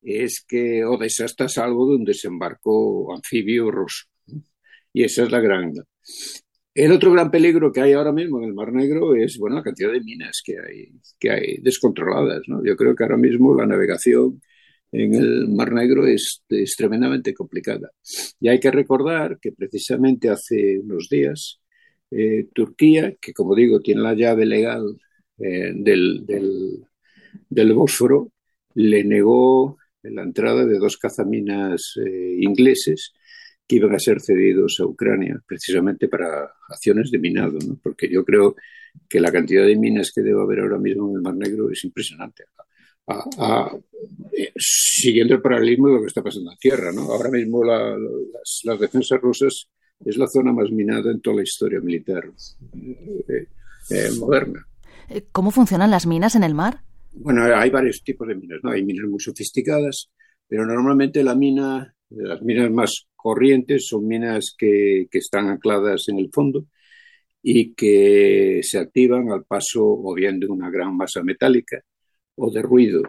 es 0.01 0.43
que 0.47 0.85
Odessa 0.85 1.25
está 1.25 1.45
a 1.45 1.49
salvo 1.49 1.89
de 1.89 1.95
un 1.97 2.05
desembarco 2.05 3.13
anfibio 3.13 3.71
ruso. 3.71 4.05
¿no? 4.27 4.41
Y 4.93 5.03
esa 5.03 5.23
es 5.23 5.31
la 5.31 5.39
gran. 5.39 5.73
El 6.73 6.91
otro 6.91 7.11
gran 7.11 7.31
peligro 7.31 7.71
que 7.71 7.81
hay 7.81 7.93
ahora 7.93 8.11
mismo 8.11 8.39
en 8.39 8.45
el 8.45 8.53
Mar 8.53 8.73
Negro 8.73 9.15
es 9.15 9.37
bueno, 9.37 9.57
la 9.57 9.63
cantidad 9.63 9.91
de 9.91 10.01
minas 10.01 10.41
que 10.43 10.57
hay, 10.59 10.91
que 11.19 11.31
hay 11.31 11.57
descontroladas. 11.61 12.41
¿no? 12.47 12.63
Yo 12.63 12.75
creo 12.75 12.95
que 12.95 13.03
ahora 13.03 13.17
mismo 13.17 13.55
la 13.55 13.65
navegación 13.65 14.41
en 14.95 15.13
el 15.13 15.47
Mar 15.49 15.73
Negro 15.73 16.07
es, 16.07 16.43
tremendamente 16.77 17.33
complicada. 17.33 17.91
Y 18.39 18.47
hay 18.47 18.59
que 18.59 18.71
recordar 18.71 19.39
que 19.41 19.51
precisamente 19.51 20.29
hace 20.29 20.79
unos 20.79 21.09
días 21.09 21.59
eh, 22.11 22.47
Turquía, 22.53 23.15
que 23.19 23.33
como 23.33 23.55
digo 23.55 23.79
tiene 23.79 24.01
la 24.01 24.13
llave 24.13 24.45
legal 24.45 24.97
eh, 25.37 25.73
del, 25.75 26.25
del, 27.49 27.73
Bósforo, 27.73 28.31
le 28.75 29.03
negó 29.03 29.77
la 30.03 30.23
entrada 30.23 30.65
de 30.65 30.77
dos 30.77 30.97
cazaminas 30.97 31.93
eh, 31.97 32.37
ingleses 32.39 33.13
que 33.67 33.77
iban 33.77 33.95
a 33.95 33.99
ser 33.99 34.21
cedidos 34.21 34.79
a 34.79 34.85
Ucrania 34.85 35.41
precisamente 35.45 36.07
para 36.07 36.51
acciones 36.69 37.09
de 37.09 37.17
minado, 37.17 37.57
porque 37.81 38.07
yo 38.07 38.23
creo 38.23 38.55
que 39.09 39.19
la 39.19 39.31
cantidad 39.31 39.65
de 39.65 39.75
minas 39.75 40.11
que 40.13 40.21
debe 40.21 40.41
haber 40.41 40.59
ahora 40.59 40.77
mismo 40.77 41.09
en 41.09 41.15
el 41.15 41.21
Mar 41.21 41.35
Negro 41.35 41.71
es 41.71 41.83
impresionante. 41.83 42.45
Eh, 43.07 44.51
siguiendo 44.57 45.35
el 45.35 45.41
paralelismo 45.41 45.87
de 45.87 45.93
lo 45.93 46.01
que 46.01 46.07
está 46.07 46.23
pasando 46.23 46.51
en 46.51 46.57
tierra, 46.57 46.91
¿no? 46.91 47.03
ahora 47.03 47.29
mismo 47.29 47.63
las, 47.63 47.97
las, 48.63 48.79
defensas 48.79 49.21
rusas 49.21 49.67
es 50.03 50.17
la 50.17 50.27
zona 50.27 50.51
más 50.51 50.71
minada 50.71 51.11
en 51.11 51.21
toda 51.21 51.37
la 51.37 51.43
historia 51.43 51.79
militar 51.81 52.23
eh, 53.29 54.09
moderna. 54.19 54.65
¿Cómo 55.31 55.51
funcionan 55.51 55.91
las 55.91 56.07
minas 56.07 56.35
en 56.35 56.43
el 56.43 56.55
mar? 56.55 56.81
Bueno, 57.13 57.43
hay 57.43 57.69
varios 57.69 58.01
tipos 58.03 58.27
de 58.27 58.35
minas, 58.35 58.59
¿no? 58.63 58.71
Hay 58.71 58.83
minas 58.83 59.07
muy 59.07 59.19
sofisticadas, 59.19 60.09
pero 60.47 60.65
normalmente 60.65 61.23
la 61.23 61.35
mina, 61.35 61.95
las 62.09 62.41
minas 62.41 62.71
más 62.71 63.05
corrientes 63.15 63.85
son 63.87 64.07
minas 64.07 64.55
que, 64.57 65.07
que 65.11 65.19
están 65.19 65.47
ancladas 65.47 66.09
en 66.09 66.17
el 66.17 66.29
fondo 66.33 66.65
y 67.43 67.73
que 67.75 68.61
se 68.63 68.79
activan 68.79 69.29
al 69.29 69.45
paso 69.45 69.83
o 69.85 70.13
bien 70.15 70.39
de 70.39 70.47
una 70.47 70.71
gran 70.71 70.97
masa 70.97 71.21
metálica 71.21 71.83
o 72.35 72.51
de 72.51 72.61
ruido. 72.61 73.01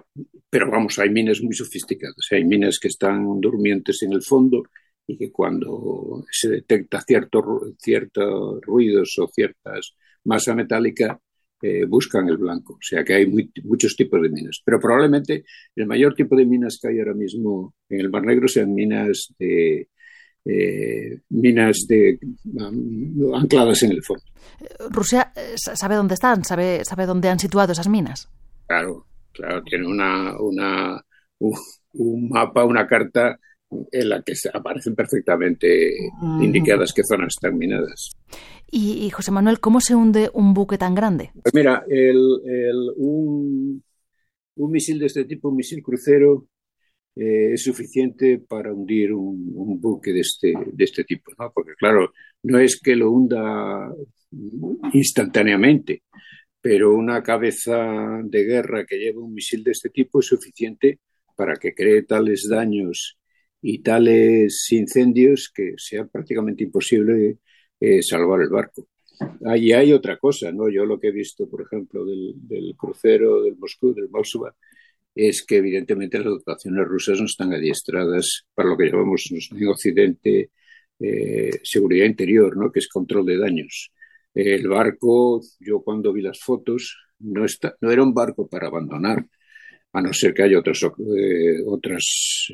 Pero 0.49 0.71
vamos, 0.71 0.99
hay 0.99 1.11
minas 1.11 1.43
muy 1.43 1.55
sofisticadas. 1.55 2.27
Hay 2.31 2.45
minas 2.45 2.79
que 2.79 2.89
están 2.89 3.41
durmientes 3.41 4.03
en 4.03 4.13
el 4.13 4.23
fondo 4.23 4.63
y 5.07 5.17
que 5.17 5.31
cuando 5.31 6.25
se 6.31 6.49
detecta 6.49 7.01
ciertos 7.01 7.45
ciertos 7.81 8.61
ruidos 8.63 9.17
o 9.19 9.29
ciertas 9.29 9.95
masa 10.25 10.55
metálica 10.55 11.21
eh, 11.63 11.85
buscan 11.87 12.29
el 12.29 12.37
blanco. 12.37 12.75
O 12.75 12.83
sea 12.83 13.05
que 13.05 13.15
hay 13.15 13.27
muchos 13.65 13.97
tipos 13.97 14.21
de 14.21 14.29
minas. 14.29 14.61
Pero 14.65 14.79
probablemente 14.81 15.45
el 15.75 15.87
mayor 15.87 16.15
tipo 16.15 16.37
de 16.37 16.45
minas 16.45 16.79
que 16.81 16.89
hay 16.89 16.99
ahora 16.99 17.15
mismo 17.15 17.75
en 17.89 18.01
el 18.01 18.11
Mar 18.11 18.25
Negro 18.25 18.49
sean 18.49 18.75
minas 18.75 19.33
de, 19.39 19.89
eh, 20.45 21.21
minas 21.31 21.87
de 21.89 22.19
ancladas 23.35 23.83
en 23.83 23.93
el 23.93 24.03
fondo. 24.03 24.25
¿Rusia 24.91 25.33
eh, 25.35 25.55
sabe 25.57 25.95
dónde 25.95 26.15
están? 26.15 26.45
¿Sabe, 26.45 26.85
sabe 26.85 27.07
dónde 27.07 27.29
han 27.29 27.39
situado 27.39 27.73
esas 27.73 27.89
minas? 27.89 28.29
Claro, 28.67 29.07
claro, 29.37 29.63
tiene 29.63 29.87
una, 29.87 30.39
una 30.41 31.05
un, 31.39 32.29
mapa, 32.29 32.65
una 32.65 32.87
carta 32.87 33.39
en 33.91 34.09
la 34.09 34.23
que 34.23 34.33
aparecen 34.53 34.95
perfectamente 34.95 35.91
indicadas 36.41 36.93
qué 36.93 37.03
zonas 37.03 37.35
están 37.37 37.59
minadas. 37.59 38.11
Y, 38.71 39.09
José 39.11 39.31
Manuel, 39.31 39.61
¿cómo 39.61 39.81
se 39.81 39.95
hunde 39.95 40.31
un 40.33 40.53
buque 40.53 40.79
tan 40.79 40.95
grande? 40.95 41.31
Pues 41.43 41.55
mira, 41.55 41.85
el, 41.89 42.19
un, 42.97 43.83
misil 44.57 44.99
de 44.99 45.07
este 45.07 45.25
tipo, 45.25 45.49
un 45.49 45.57
misil 45.57 45.83
crucero, 45.83 46.47
eh, 47.15 47.53
es 47.55 47.63
suficiente 47.63 48.39
para 48.39 48.73
hundir 48.73 49.13
un, 49.13 49.81
buque 49.81 50.13
de 50.13 50.21
este, 50.21 50.53
de 50.73 50.85
este 50.85 51.05
tipo, 51.05 51.31
¿no? 51.39 51.51
Porque 51.55 51.73
claro, 51.79 52.13
no 52.43 52.59
es 52.59 52.81
que 52.81 52.97
lo 52.97 53.11
hunda 53.11 53.93
instantáneamente, 54.93 56.03
pero 56.69 56.93
una 56.97 57.23
cabeza 57.23 57.77
de 58.25 58.43
guerra 58.43 58.85
que 58.85 58.99
lleva 58.99 59.23
un 59.23 59.33
misil 59.33 59.63
de 59.63 59.71
este 59.71 59.89
tipo 59.89 60.19
es 60.19 60.27
suficiente 60.27 60.99
para 61.37 61.55
que 61.55 61.73
cree 61.73 62.03
tales 62.03 62.49
daños 62.51 63.21
y 63.63 63.85
tales 63.85 64.67
incendios 64.73 65.49
que 65.55 65.75
sea 65.77 66.07
prácticamente 66.07 66.65
imposible 66.65 67.39
eh, 67.79 68.03
salvar 68.03 68.41
el 68.41 68.49
barco. 68.49 68.89
Ahí 69.45 69.71
hay 69.73 69.93
otra 69.93 70.19
cosa, 70.19 70.51
¿no? 70.51 70.69
Yo 70.69 70.85
lo 70.85 70.99
que 70.99 71.07
he 71.07 71.13
visto, 71.13 71.49
por 71.49 71.63
ejemplo, 71.63 72.05
del, 72.05 72.75
crucero 72.77 73.45
del 73.45 73.57
Moscú, 73.57 73.95
del 73.95 74.09
Moskva, 74.09 74.53
es 75.15 75.45
que 75.47 75.59
evidentemente 75.59 76.19
las 76.19 76.27
dotaciones 76.27 76.85
rusas 76.85 77.21
no 77.21 77.27
están 77.27 77.53
adiestradas 77.53 78.45
para 78.55 78.71
lo 78.71 78.77
que 78.77 78.87
llamamos 78.91 79.31
en 79.31 79.69
Occidente 79.69 80.51
eh, 80.99 81.51
seguridad 81.63 82.07
interior, 82.07 82.57
¿no? 82.57 82.73
que 82.73 82.81
es 82.81 82.89
control 82.89 83.25
de 83.25 83.39
daños. 83.39 83.93
El 84.37 84.69
barco, 84.69 85.41
yo 85.61 85.81
cuando 85.83 86.13
vi 86.13 86.23
las 86.23 86.39
fotos, 86.41 86.97
no, 87.21 87.45
está, 87.45 87.75
no 87.81 87.91
era 87.91 88.03
un 88.03 88.13
barco 88.15 88.47
para 88.49 88.69
abandonar, 88.69 89.27
a 89.93 90.03
no 90.03 90.13
ser 90.13 90.35
que 90.35 90.43
haya 90.43 90.59
otras, 90.59 90.83
eh, 90.85 91.63
otras 91.67 92.49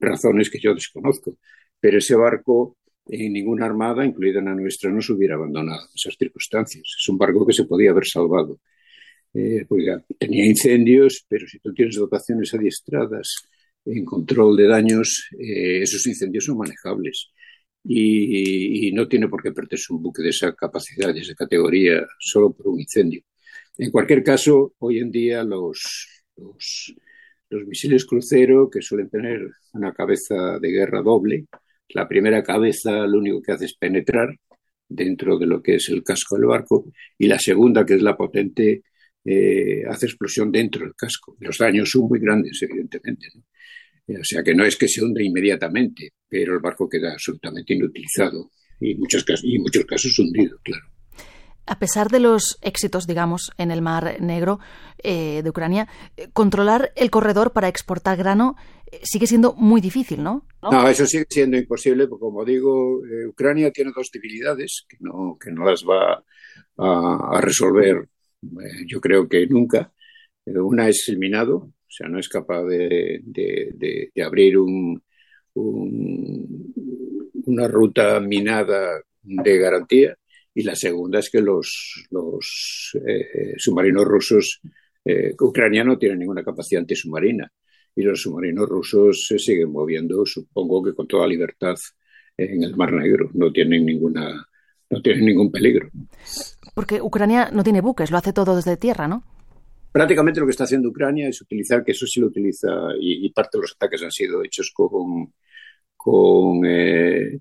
razones 0.00 0.50
que 0.50 0.60
yo 0.60 0.74
desconozco. 0.74 1.38
Pero 1.80 1.98
ese 1.98 2.16
barco 2.16 2.76
en 3.06 3.32
ninguna 3.32 3.66
armada, 3.66 4.04
incluida 4.04 4.40
la 4.40 4.54
nuestra, 4.54 4.90
no 4.90 5.00
se 5.00 5.12
hubiera 5.12 5.34
abandonado 5.36 5.82
en 5.82 5.94
esas 5.94 6.16
circunstancias. 6.18 6.82
Es 6.98 7.08
un 7.08 7.18
barco 7.18 7.46
que 7.46 7.52
se 7.52 7.64
podía 7.64 7.90
haber 7.90 8.06
salvado. 8.06 8.58
Eh, 9.34 9.66
tenía 10.18 10.46
incendios, 10.46 11.24
pero 11.28 11.46
si 11.46 11.58
tú 11.60 11.72
tienes 11.74 11.96
dotaciones 11.96 12.54
adiestradas 12.54 13.28
en 13.84 14.04
control 14.04 14.56
de 14.56 14.66
daños, 14.66 15.28
eh, 15.38 15.82
esos 15.82 16.06
incendios 16.06 16.44
son 16.46 16.58
manejables. 16.58 17.30
Y, 17.84 18.92
no 18.92 19.08
tiene 19.08 19.28
por 19.28 19.42
qué 19.42 19.52
perderse 19.52 19.92
un 19.92 20.02
buque 20.02 20.22
de 20.22 20.30
esa 20.30 20.54
capacidad, 20.54 21.12
de 21.12 21.20
esa 21.20 21.34
categoría, 21.34 22.06
solo 22.18 22.52
por 22.52 22.68
un 22.68 22.80
incendio. 22.80 23.22
En 23.78 23.90
cualquier 23.90 24.22
caso, 24.22 24.74
hoy 24.78 24.98
en 24.98 25.10
día 25.10 25.44
los, 25.44 26.24
misiles 27.50 28.04
crucero, 28.06 28.70
que 28.70 28.82
suelen 28.82 29.10
tener 29.10 29.48
una 29.72 29.92
cabeza 29.92 30.58
de 30.60 30.70
guerra 30.70 31.02
doble, 31.02 31.46
la 31.90 32.08
primera 32.08 32.42
cabeza 32.42 33.06
lo 33.06 33.18
único 33.18 33.42
que 33.42 33.52
hace 33.52 33.66
es 33.66 33.74
penetrar 33.76 34.36
dentro 34.88 35.38
de 35.38 35.46
lo 35.46 35.62
que 35.62 35.76
es 35.76 35.88
el 35.88 36.02
casco 36.02 36.36
del 36.36 36.46
barco 36.46 36.86
y 37.18 37.26
la 37.26 37.38
segunda, 37.38 37.84
que 37.84 37.94
es 37.94 38.02
la 38.02 38.16
potente, 38.16 38.82
eh, 39.24 39.84
hace 39.88 40.06
explosión 40.06 40.52
dentro 40.52 40.84
del 40.84 40.94
casco. 40.94 41.36
Los 41.40 41.58
daños 41.58 41.90
son 41.90 42.08
muy 42.08 42.20
grandes, 42.20 42.60
evidentemente. 42.62 43.28
O 44.08 44.24
sea 44.24 44.42
que 44.42 44.54
no 44.54 44.64
es 44.64 44.76
que 44.76 44.88
se 44.88 45.02
hunde 45.02 45.24
inmediatamente, 45.24 46.10
pero 46.28 46.54
el 46.54 46.60
barco 46.60 46.88
queda 46.88 47.12
absolutamente 47.12 47.74
inutilizado 47.74 48.50
y, 48.80 48.94
muchos 48.96 49.24
y 49.42 49.56
en 49.56 49.62
muchos 49.62 49.84
casos 49.84 50.18
hundido, 50.18 50.58
claro. 50.62 50.94
A 51.66 51.78
pesar 51.78 52.08
de 52.10 52.20
los 52.20 52.58
éxitos, 52.60 53.06
digamos, 53.06 53.50
en 53.56 53.70
el 53.70 53.80
Mar 53.80 54.20
Negro 54.20 54.58
eh, 55.02 55.40
de 55.42 55.48
Ucrania, 55.48 55.88
eh, 56.16 56.28
controlar 56.32 56.92
el 56.94 57.10
corredor 57.10 57.52
para 57.52 57.68
exportar 57.68 58.18
grano 58.18 58.56
eh, 58.92 59.00
sigue 59.02 59.26
siendo 59.26 59.54
muy 59.54 59.80
difícil, 59.80 60.22
¿no? 60.22 60.46
¿no? 60.62 60.88
eso 60.88 61.06
sigue 61.06 61.24
siendo 61.28 61.56
imposible, 61.56 62.06
porque 62.06 62.20
como 62.20 62.44
digo, 62.44 63.00
Ucrania 63.28 63.70
tiene 63.70 63.92
dos 63.96 64.10
debilidades 64.12 64.84
que 64.86 64.98
no, 65.00 65.38
que 65.42 65.50
no 65.50 65.64
las 65.64 65.84
va 65.84 66.22
a, 66.76 67.40
resolver, 67.40 68.08
yo 68.86 69.00
creo 69.00 69.26
que 69.26 69.46
nunca. 69.46 69.90
Una 70.46 70.88
es 70.88 71.08
el 71.08 71.16
minado, 71.16 71.72
sea, 71.96 72.08
no 72.08 72.18
es 72.18 72.28
capaz 72.28 72.64
de, 72.64 73.20
de, 73.24 74.22
abrir 74.22 74.58
un, 74.58 75.02
una 77.46 77.68
ruta 77.68 78.20
minada 78.20 79.00
de 79.22 79.58
garantía 79.58 80.16
y 80.52 80.62
la 80.62 80.74
segunda 80.74 81.18
es 81.18 81.30
que 81.30 81.40
los, 81.40 82.06
los 82.10 82.98
eh, 83.06 83.54
submarinos 83.56 84.04
rusos 84.04 84.60
eh, 85.04 85.34
ucranianos 85.38 85.94
no 85.94 85.98
tienen 85.98 86.18
ninguna 86.18 86.42
capacidad 86.42 86.80
antisubmarina 86.80 87.50
y 87.94 88.02
los 88.02 88.22
submarinos 88.22 88.68
rusos 88.68 89.26
se 89.28 89.38
siguen 89.38 89.70
moviendo, 89.70 90.26
supongo 90.26 90.82
que 90.82 90.94
con 90.94 91.06
toda 91.06 91.26
libertad 91.26 91.76
en 92.36 92.64
el 92.64 92.76
Mar 92.76 92.92
Negro, 92.92 93.30
no 93.34 93.52
tienen 93.52 93.86
ninguna 93.86 94.48
no 94.90 95.02
tienen 95.02 95.24
ningún 95.24 95.50
peligro. 95.50 95.90
Porque 96.74 97.00
Ucrania 97.00 97.50
no 97.52 97.64
tiene 97.64 97.80
buques, 97.80 98.10
lo 98.10 98.18
hace 98.18 98.32
todo 98.32 98.56
desde 98.56 98.76
tierra, 98.76 99.08
¿no? 99.08 99.24
Prácticamente 99.94 100.40
lo 100.40 100.46
que 100.46 100.50
está 100.50 100.64
haciendo 100.64 100.88
Ucrania 100.88 101.28
es 101.28 101.40
utilizar, 101.40 101.84
que 101.84 101.92
eso 101.92 102.04
sí 102.04 102.18
lo 102.18 102.26
utiliza, 102.26 102.68
y, 103.00 103.30
parte 103.30 103.58
de 103.58 103.62
los 103.62 103.74
ataques 103.74 104.02
han 104.02 104.10
sido 104.10 104.42
hechos 104.42 104.72
con, 104.74 105.32
con 105.96 106.66
eh, 106.66 107.38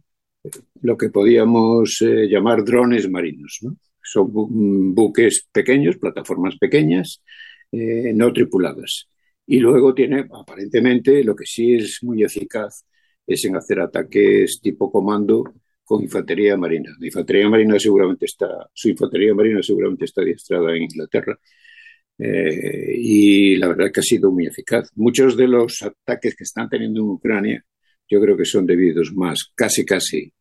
lo 0.83 0.95
que 0.95 1.09
podíamos 1.09 1.99
eh, 2.01 2.27
llamar 2.29 2.63
drones 2.63 3.09
marinos. 3.09 3.57
¿no? 3.63 3.75
Son 3.99 4.93
buques 4.93 5.47
pequeños, 5.51 5.97
plataformas 5.97 6.55
pequeñas, 6.59 7.23
eh, 7.71 8.13
no 8.13 8.31
tripuladas. 8.31 9.07
Y 9.47 9.57
luego 9.57 9.95
tiene, 9.95 10.27
aparentemente, 10.31 11.23
lo 11.23 11.35
que 11.35 11.47
sí 11.47 11.73
es 11.73 12.03
muy 12.03 12.23
eficaz 12.23 12.85
es 13.25 13.43
en 13.45 13.55
hacer 13.55 13.79
ataques 13.79 14.59
tipo 14.61 14.91
comando 14.91 15.55
con 15.83 16.03
infantería 16.03 16.55
marina. 16.55 16.95
La 16.99 17.07
infantería 17.07 17.49
marina 17.49 17.79
seguramente 17.79 18.25
está, 18.25 18.69
su 18.71 18.89
infantería 18.89 19.33
marina 19.33 19.63
seguramente 19.63 20.05
está 20.05 20.21
adiestrada 20.21 20.75
en 20.75 20.83
Inglaterra. 20.83 21.39
Eh, 22.17 22.93
y 22.95 23.55
la 23.55 23.67
verdad 23.69 23.91
que 23.91 23.99
ha 23.99 24.03
sido 24.03 24.31
muy 24.31 24.45
eficaz. 24.45 24.89
Muchos 24.95 25.35
de 25.35 25.47
los 25.47 25.81
ataques 25.81 26.35
que 26.35 26.43
están 26.43 26.69
teniendo 26.69 27.01
en 27.01 27.07
Ucrania 27.07 27.65
yo 28.09 28.21
creo 28.21 28.37
que 28.37 28.45
son 28.45 28.65
debidos 28.65 29.11
más, 29.13 29.51
casi, 29.55 29.85
casi, 29.85 30.31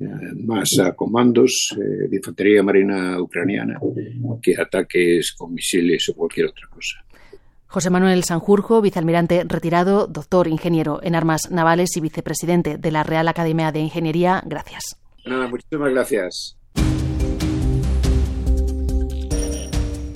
eh, 0.00 0.04
más 0.36 0.68
a 0.82 0.92
comandos 0.94 1.74
eh, 1.76 2.08
de 2.08 2.16
infantería 2.16 2.62
marina 2.62 3.20
ucraniana 3.20 3.78
que 4.42 4.54
ataques 4.60 5.34
con 5.36 5.54
misiles 5.54 6.08
o 6.08 6.14
cualquier 6.14 6.46
otra 6.46 6.68
cosa. 6.68 7.04
José 7.66 7.90
Manuel 7.90 8.22
Sanjurjo, 8.24 8.80
vicealmirante 8.82 9.44
retirado, 9.44 10.06
doctor 10.06 10.46
ingeniero 10.48 11.00
en 11.02 11.14
armas 11.14 11.50
navales 11.50 11.96
y 11.96 12.00
vicepresidente 12.00 12.78
de 12.78 12.90
la 12.90 13.02
Real 13.02 13.26
Academia 13.26 13.72
de 13.72 13.80
Ingeniería, 13.80 14.42
gracias. 14.46 14.96
Nada, 15.24 15.48
muchísimas 15.48 15.90
gracias. 15.90 16.56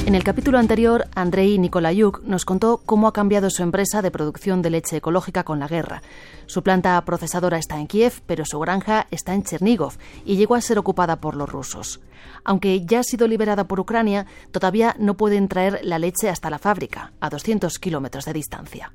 En 0.09 0.15
el 0.15 0.25
capítulo 0.25 0.57
anterior, 0.57 1.05
Andrei 1.15 1.59
Nikolayuk 1.59 2.23
nos 2.25 2.47
contó 2.47 2.81
cómo 2.87 3.09
ha 3.09 3.13
cambiado 3.13 3.51
su 3.51 3.63
empresa 3.63 4.01
de 4.01 4.11
producción 4.11 4.63
de 4.63 4.71
leche 4.71 4.97
ecológica 4.97 5.45
con 5.45 5.59
la 5.59 5.69
guerra. 5.69 6.01
Su 6.47 6.63
planta 6.63 6.99
procesadora 7.05 7.59
está 7.59 7.79
en 7.79 7.87
Kiev, 7.87 8.23
pero 8.25 8.47
su 8.47 8.59
granja 8.59 9.07
está 9.11 9.35
en 9.35 9.43
Chernigov 9.43 9.99
y 10.25 10.37
llegó 10.37 10.55
a 10.55 10.63
ser 10.63 10.79
ocupada 10.79 11.17
por 11.17 11.37
los 11.37 11.53
rusos. 11.53 12.01
Aunque 12.43 12.87
ya 12.87 13.01
ha 13.01 13.03
sido 13.03 13.29
liberada 13.29 13.65
por 13.65 13.81
Ucrania, 13.81 14.25
todavía 14.51 14.97
no 14.99 15.19
pueden 15.19 15.47
traer 15.47 15.81
la 15.83 15.99
leche 15.99 16.31
hasta 16.31 16.49
la 16.49 16.59
fábrica, 16.59 17.13
a 17.21 17.29
200 17.29 17.79
kilómetros 17.79 18.25
de 18.25 18.33
distancia. 18.33 18.93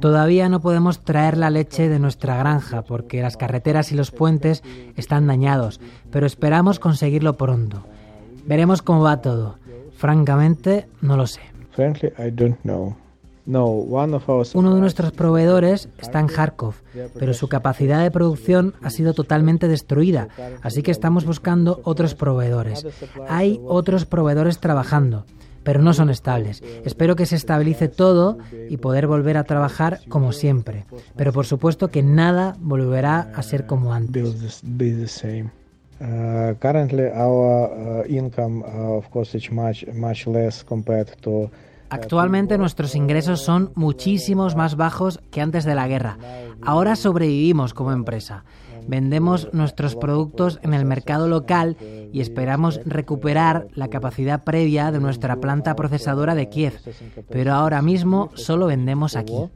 Todavía 0.00 0.48
no 0.48 0.60
podemos 0.60 1.00
traer 1.04 1.36
la 1.36 1.50
leche 1.50 1.88
de 1.88 1.98
nuestra 1.98 2.36
granja 2.36 2.82
porque 2.82 3.20
las 3.20 3.36
carreteras 3.36 3.90
y 3.90 3.96
los 3.96 4.12
puentes 4.12 4.62
están 4.96 5.26
dañados, 5.26 5.80
pero 6.12 6.26
esperamos 6.26 6.78
conseguirlo 6.78 7.36
pronto. 7.36 7.63
Veremos 8.46 8.82
cómo 8.82 9.02
va 9.02 9.20
todo. 9.20 9.58
Francamente, 9.96 10.86
no 11.00 11.16
lo 11.16 11.26
sé. 11.26 11.40
Uno 14.54 14.74
de 14.74 14.80
nuestros 14.80 15.12
proveedores 15.12 15.88
está 15.98 16.18
en 16.18 16.28
Kharkov, 16.28 16.74
pero 17.18 17.34
su 17.34 17.48
capacidad 17.48 18.02
de 18.02 18.10
producción 18.10 18.74
ha 18.82 18.88
sido 18.88 19.12
totalmente 19.12 19.68
destruida, 19.68 20.28
así 20.62 20.82
que 20.82 20.90
estamos 20.90 21.26
buscando 21.26 21.80
otros 21.84 22.14
proveedores. 22.14 22.86
Hay 23.28 23.60
otros 23.66 24.06
proveedores 24.06 24.60
trabajando, 24.60 25.26
pero 25.62 25.82
no 25.82 25.92
son 25.92 26.08
estables. 26.08 26.62
Espero 26.84 27.16
que 27.16 27.26
se 27.26 27.36
estabilice 27.36 27.88
todo 27.88 28.38
y 28.70 28.78
poder 28.78 29.06
volver 29.06 29.36
a 29.36 29.44
trabajar 29.44 30.00
como 30.08 30.32
siempre, 30.32 30.86
pero 31.14 31.32
por 31.32 31.44
supuesto 31.44 31.88
que 31.88 32.02
nada 32.02 32.56
volverá 32.60 33.30
a 33.34 33.42
ser 33.42 33.66
como 33.66 33.92
antes. 33.92 34.62
Uh, 36.00 36.54
currently 36.58 37.04
our 37.14 37.70
uh, 37.70 38.08
income 38.08 38.64
uh, 38.64 38.96
of 38.98 39.08
course 39.10 39.36
is 39.36 39.50
much 39.52 39.86
much 39.94 40.26
less 40.26 40.64
compared 40.64 41.08
to 41.20 41.48
Actualmente 41.88 42.58
nuestros 42.58 42.96
ingresos 42.96 43.42
son 43.42 43.70
muchísimos 43.76 44.56
más 44.56 44.74
bajos 44.74 45.20
que 45.30 45.40
antes 45.40 45.64
de 45.64 45.76
la 45.76 45.86
guerra. 45.86 46.18
Ahora 46.62 46.96
sobrevivimos 46.96 47.72
como 47.72 47.92
empresa. 47.92 48.44
Vendemos 48.88 49.48
nuestros 49.52 49.94
productos 49.94 50.58
en 50.62 50.74
el 50.74 50.84
mercado 50.84 51.28
local 51.28 51.76
y 52.12 52.20
esperamos 52.20 52.80
recuperar 52.84 53.68
la 53.74 53.88
capacidad 53.88 54.42
previa 54.42 54.90
de 54.90 54.98
nuestra 54.98 55.36
planta 55.36 55.76
procesadora 55.76 56.34
de 56.34 56.48
Kiev. 56.48 56.80
Pero 57.30 57.54
ahora 57.54 57.80
mismo 57.80 58.30
solo 58.34 58.66
vendemos 58.66 59.14
aquí. 59.14 59.48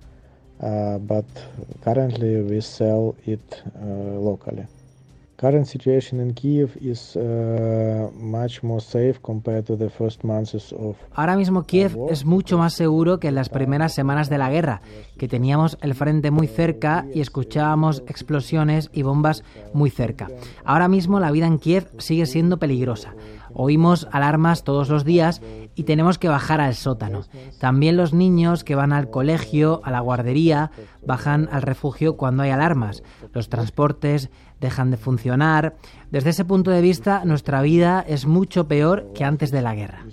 Uh, 10.72 10.94
Ahora 11.12 11.36
mismo 11.36 11.62
Kiev 11.62 11.96
es 12.10 12.24
mucho 12.24 12.58
más 12.58 12.74
seguro 12.74 13.20
que 13.20 13.28
en 13.28 13.36
las 13.36 13.48
primeras 13.48 13.94
semanas 13.94 14.28
de 14.30 14.38
la 14.38 14.50
guerra, 14.50 14.82
que 15.16 15.28
teníamos 15.28 15.78
el 15.80 15.94
frente 15.94 16.32
muy 16.32 16.48
cerca 16.48 17.06
y 17.14 17.20
escuchábamos 17.20 18.02
explosiones 18.08 18.90
y 18.92 19.02
bombas 19.02 19.44
muy 19.72 19.90
cerca. 19.90 20.28
Ahora 20.64 20.88
mismo 20.88 21.20
la 21.20 21.30
vida 21.30 21.46
en 21.46 21.60
Kiev 21.60 21.88
sigue 21.98 22.26
siendo 22.26 22.56
peligrosa. 22.56 23.14
Oímos 23.54 24.08
alarmas 24.12 24.64
todos 24.64 24.88
los 24.88 25.04
días 25.04 25.40
y 25.74 25.84
tenemos 25.84 26.18
que 26.18 26.28
bajar 26.28 26.60
al 26.60 26.74
sótano. 26.74 27.22
También 27.60 27.96
los 27.96 28.12
niños 28.12 28.64
que 28.64 28.74
van 28.74 28.92
al 28.92 29.10
colegio, 29.10 29.80
a 29.84 29.90
la 29.90 30.00
guardería, 30.00 30.70
bajan 31.06 31.48
al 31.52 31.62
refugio 31.62 32.16
cuando 32.16 32.42
hay 32.42 32.50
alarmas. 32.50 33.02
Los 33.32 33.48
transportes 33.48 34.30
dejan 34.60 34.90
de 34.90 34.96
funcionar. 34.96 35.76
Desde 36.10 36.30
ese 36.30 36.44
punto 36.44 36.70
de 36.70 36.80
vista, 36.80 37.24
nuestra 37.24 37.62
vida 37.62 38.04
es 38.06 38.26
mucho 38.26 38.66
peor 38.68 39.12
que 39.14 39.24
antes 39.24 39.50
de 39.50 39.62
la 39.62 39.74
guerra. 39.74 40.04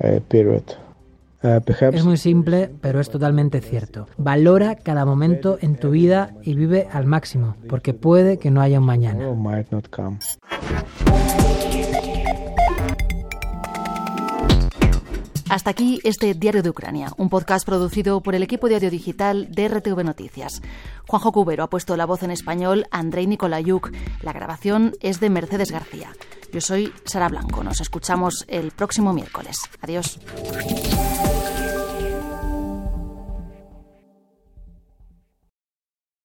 Uh, 0.00 0.20
es 1.92 2.04
muy 2.04 2.16
simple, 2.16 2.70
pero 2.80 3.00
es 3.00 3.10
totalmente 3.10 3.60
cierto. 3.60 4.06
Valora 4.16 4.76
cada 4.76 5.04
momento 5.04 5.58
en 5.60 5.76
tu 5.76 5.90
vida 5.90 6.34
y 6.42 6.54
vive 6.54 6.88
al 6.92 7.06
máximo, 7.06 7.56
porque 7.68 7.94
puede 7.94 8.38
que 8.38 8.50
no 8.50 8.60
haya 8.60 8.78
un 8.78 8.86
mañana. 8.86 9.26
Hasta 15.48 15.70
aquí 15.70 16.00
este 16.02 16.34
Diario 16.34 16.62
de 16.62 16.70
Ucrania, 16.70 17.12
un 17.16 17.28
podcast 17.28 17.64
producido 17.64 18.20
por 18.20 18.34
el 18.34 18.42
equipo 18.42 18.68
de 18.68 18.74
audio 18.74 18.90
digital 18.90 19.48
de 19.52 19.68
RTV 19.68 20.02
Noticias. 20.02 20.60
Juanjo 21.06 21.30
Cubero 21.30 21.62
ha 21.62 21.70
puesto 21.70 21.96
la 21.96 22.04
voz 22.04 22.24
en 22.24 22.32
español 22.32 22.86
Andrei 22.90 23.28
Nikolayuk. 23.28 23.92
La 24.22 24.32
grabación 24.32 24.94
es 25.00 25.20
de 25.20 25.30
Mercedes 25.30 25.70
García. 25.70 26.10
Yo 26.52 26.60
soy 26.60 26.92
Sara 27.04 27.28
Blanco. 27.28 27.62
Nos 27.62 27.80
escuchamos 27.80 28.44
el 28.48 28.72
próximo 28.72 29.12
miércoles. 29.12 29.56
Adiós. 29.82 30.18